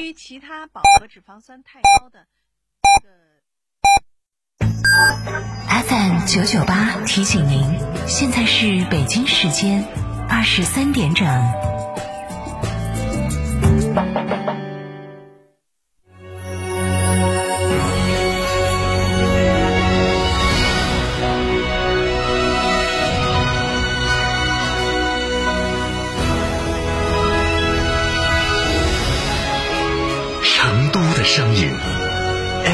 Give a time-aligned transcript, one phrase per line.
[0.00, 2.26] 于其他饱和脂肪酸太高的
[5.86, 9.84] ，FM 九九八提醒您，现在是北京时间
[10.28, 11.69] 二十三点整。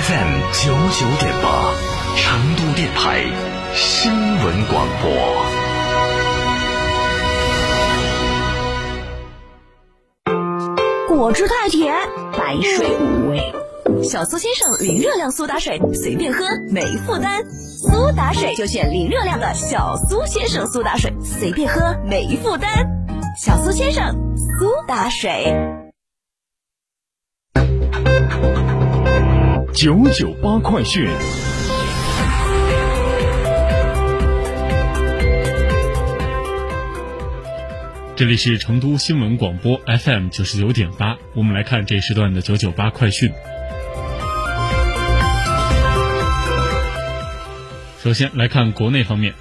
[0.06, 1.74] ，FM 九九点八，
[2.16, 3.24] 成都电台
[3.74, 5.10] 新闻广播。
[11.08, 11.92] 果汁太甜，
[12.38, 13.52] 白水无味。
[14.04, 17.42] 小苏先生零热量苏打水，随便喝没负担。
[17.50, 22.70] 苏打水就选零热量的小苏先生苏打水，随便喝没负担。
[23.36, 25.52] 小苏先生苏打水。
[29.76, 31.06] 九九八快讯。
[38.16, 43.30] 这里是成都新闻广播 FM 九十九点八，我们来看这时段的九九八快讯。
[48.02, 49.34] 首先来看国内方面，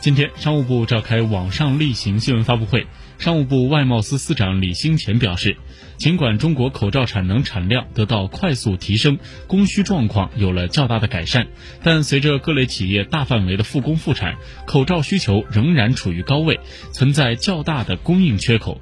[0.00, 2.86] 今天商务部召开网上例行新闻发布会，
[3.18, 5.58] 商务部外贸司司长李兴前表示，
[5.98, 11.48] 尽管中国口罩产能产量得到快速提升，供需状况有了较大的改善，
[11.82, 16.58] 但随着各类企业大范围的复工复产，口罩需求仍然处于高位，
[16.92, 18.80] 存在较大的供应缺口。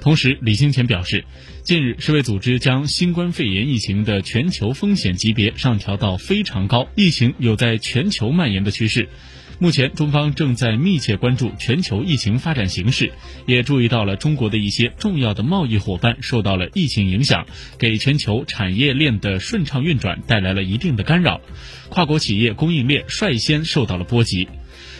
[0.00, 1.24] 同时，李兴前表示，
[1.62, 9.08] 近日世卫组织将新冠肺炎疫情的全球风险级别上调到非常高，疫情有在全球蔓延的趋势。
[9.58, 13.12] 目前，中方正在密切关注全球疫情发展形势，
[13.46, 17.46] 也注意到了中国的一些重要的贸易伙伴受到了疫情影响，
[17.78, 21.40] 给全球产业链的顺畅运转带来了一定的干扰，
[21.88, 24.46] 跨国企业供应链率先受到了波及。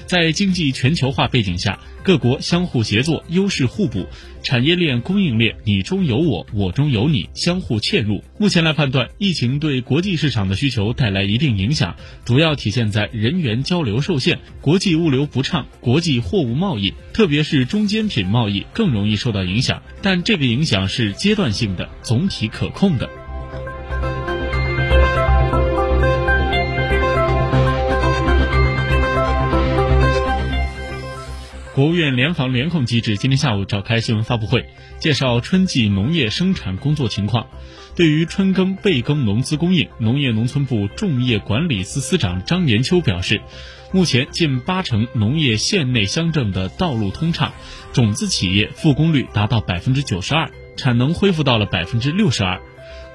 [0.06, 4.06] 在经济全球化背景下，各国相互协作、优势互补，
[4.42, 8.22] 产业链、供应链你中有我，我中有你，相互嵌入。
[8.38, 19.82] 目前来判断，疫情对国际市场的需求带来一定影响，主要体现在人员交流受限、国际物流不畅、国际货物贸易，特别是中间品贸易更容易受到影响。
[20.02, 23.10] 但这个影响是阶段性的，总体可控的。
[31.76, 34.66] 国务院联防联控机制今天下午召开新闻发布会，
[34.98, 37.48] 介绍春季农业生产工作情况。
[37.94, 43.42] 对于春耕备耕农资供应，农业农村部种业管理司司长张延秋表示，
[43.92, 47.52] 目前近八成农业县内乡镇的道路通畅，
[47.92, 52.58] 种子企业复工率达到百分之九十二，产能恢复到了百分之六十二。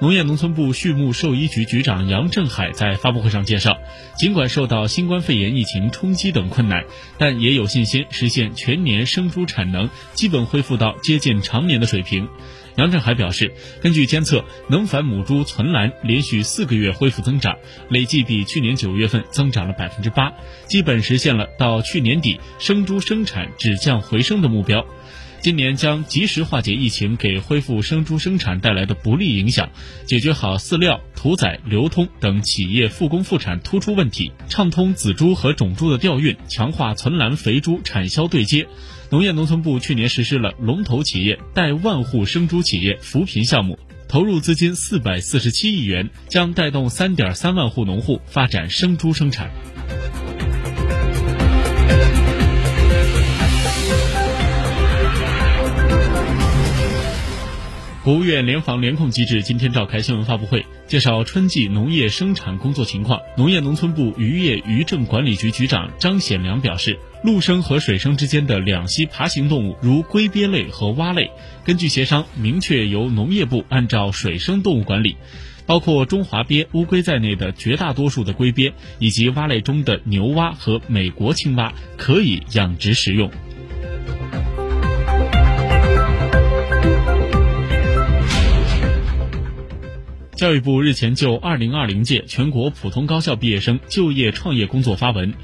[0.02, 3.78] 农业农村部畜牧兽医局局长杨振海在发布会上介绍，
[4.18, 6.82] 尽管受到新冠肺炎疫情冲击等困难，
[7.18, 12.28] 但也有信心实现全年生猪产能基本恢复到接近常年的水平。
[12.74, 17.56] 杨振海表示，根据监测，能繁母猪存栏连续四个月恢复增长，
[17.88, 20.32] 累计比去年九月份增长了百分之八，
[20.66, 24.84] 基本实现了到去年底生猪生产止降回升的目标。
[25.42, 29.68] 今年将及时化解疫情给恢复生猪生产带来的不利影响，
[30.06, 38.68] 解决好饲料、屠宰、流通等企业复工复产突出问题，畅通仔猪和种猪的调运，强化存栏肥猪产销对接。
[39.10, 43.76] 农业农村部去年实施了龙头企业带万户生猪企业扶贫项目，
[44.08, 49.50] 投入资金四百四十七亿元，将带动三点三万户农户发展生猪生产。
[58.04, 63.20] 国务院联防联控机制今天召开新闻发布会，介绍春季农业生产工作情况。
[63.36, 71.30] 农业农村部渔业渔政管理局局长张显良表示，陆生和水生之间的两栖爬行动物，如龟鳖类和蛙类，
[71.64, 75.16] 根据协商，明确由农业部按照水生动物管理，
[75.64, 83.30] 包括中华鳖、乌龟在内的绝大多数的龟鳖，以及蛙类中的牛蛙和美国青蛙，可以养殖食用。
[90.42, 95.34] 教育部日前就二零二零届全国普通高校毕业生就业创业工作发文，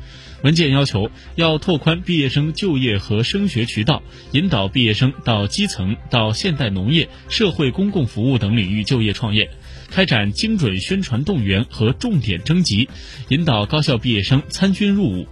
[0.42, 4.02] 文件要求要拓宽毕业生就业和升学渠道，
[4.32, 9.48] 引导毕业生到基层、到现代农业、社会公共服务等领域就业创业，
[9.88, 12.88] 开展精准宣传动员和重点征集，
[13.28, 15.28] 引导高校毕业生参军入伍，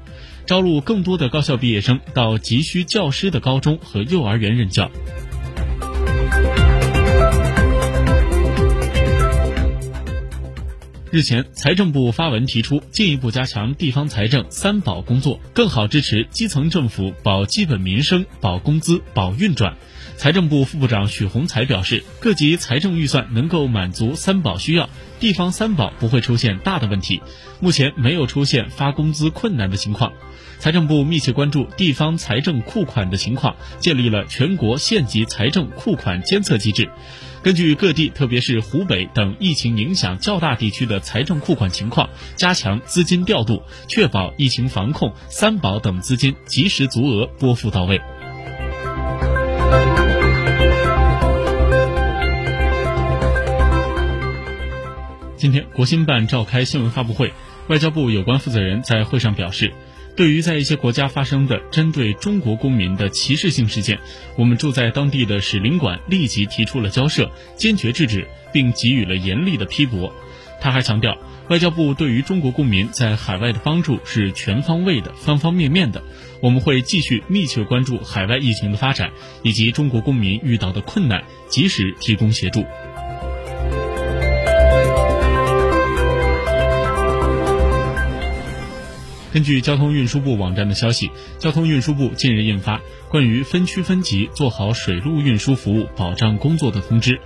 [0.46, 4.92] 招录更多的高校毕业生到急需教师的高中和幼儿园任教。
[11.16, 19.78] 日前，财政部发文提出，进一步加强地方财政“三保”工作，更好支持基层政府保基本民生、保工资、保运转。
[20.16, 24.88] 财政部副部长许宏才表示，各级财政预算能够满足“三保”需要，
[25.20, 27.20] 地方“三保”不会出现大的问题，
[27.60, 30.12] 目前没有出现发工资困难的情况。
[30.58, 36.88] 财政部密切关注地方财政库款的情况，建立了全国县级财政库款监测机制。
[37.42, 48.00] 根据各地，特别是湖北等疫情影响较大地区的财政库款情况，加强资金调度，确保疫情防控、三保等资金及时足额拨付到位。
[55.36, 57.30] 今天，国新办召开新闻发布会，
[57.68, 59.70] 外交部有关负责人在会上表示。
[60.16, 63.98] 对于在一些国家发生的针对中国公民的歧视性事件，
[64.38, 70.10] 我们驻在当地的使领馆立即提出了交涉，坚决制止，并给予了严厉的批驳。
[70.58, 71.18] 他还强调，
[71.50, 76.02] 外交部对于中国公民在海外的帮助是全方位的、方方面面的。
[76.40, 79.10] 我们会继续密切关注海外疫情的发展
[79.42, 82.64] 以及中国公民遇到的困难，及时提供协助。
[89.36, 92.80] 根据交通运输部网站的消息，交通运输部近日印发
[93.10, 97.20] 关于分区分级做好水路运输服务保障工作的通知。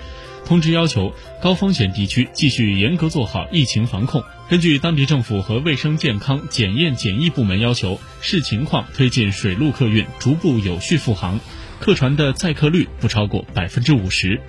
[0.44, 11.38] 通知要求，高风险地区继续严格做好疫情防控，根据当地政府和卫生健康检验检疫部门要求，视情况推进水路客运逐步有序复航，
[11.78, 14.40] 客船的载客率不超过百分之五十。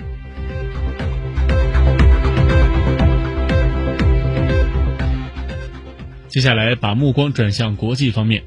[6.31, 8.42] 接下来把目光转向国际方面。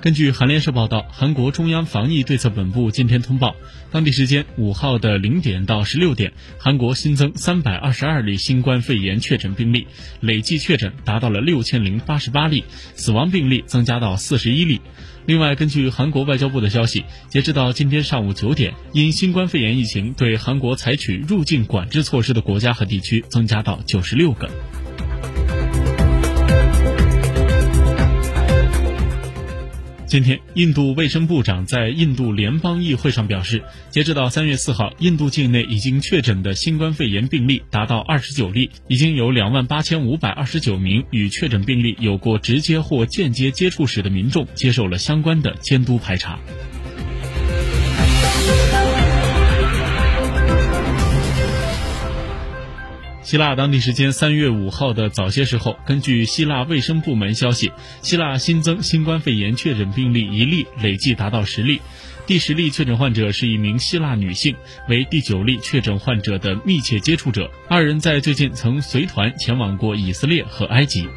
[0.00, 3.54] 根据韩联社报道，韩国中央防疫对策本部今天通报，
[3.92, 9.86] 当地时间五号的零点到十六点，韩国新增三百二十二例新冠肺炎确诊病例，
[10.18, 12.64] 累计确诊达到了六千零八十八例，
[12.96, 14.80] 死亡病例增加到四十一例。
[15.26, 24.50] 另外，根据韩国外交部的消息，截止到今天上午九点，因新冠肺炎疫情对韩国采取入境管制措施的国家和地区增加到九十六个。
[30.10, 46.40] 今天，印度卫生部长在印度联邦议会上表示，截止到三月四号，印度境内已经确诊的新冠肺炎病例达到二十九例，已经有两万八千五百二十九名与确诊病例有过直接或间接接触史的民众接受了相关的监督排查。
[53.30, 57.70] 希腊当地时间三月五号的早些时候，根据希腊卫生部门消息，
[58.02, 61.80] 希腊新增新冠肺炎确诊病例一例，累计达到十例。
[62.26, 64.56] 第十例确诊患者是一名希腊女性，
[64.88, 67.48] 为第九例确诊患者的密切接触者。
[67.68, 71.08] 二人在最近曾随团前往过以色列和埃及。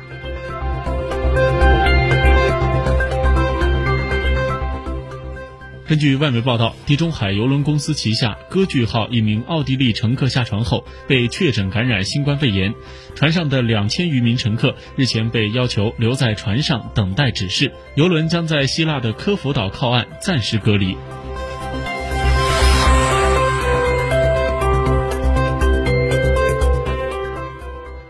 [5.85, 12.73] 根据外媒报道，地中海邮轮公司旗下“歌剧号”一名奥地利乘客下船后被确诊感染新冠肺炎，
[13.15, 20.95] 船上的两千余名乘客日前被要求留在船上等待指示，邮轮将在希腊的科孚岛靠岸暂时隔离。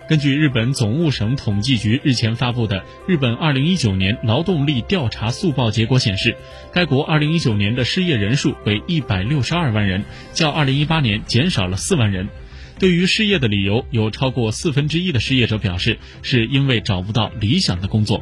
[0.09, 6.35] 根据日本总务省统计局日前发布的日本2019年劳动力调查速报结果显示，
[6.73, 12.27] 该国2019年的失业人数为162万人，较2018年减少了4万人。
[12.79, 18.21] 对于失业的理由，有超过四分之一的失业者表示是因为找不到理想的工作。